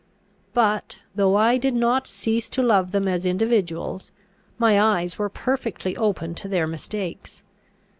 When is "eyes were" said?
4.81-5.29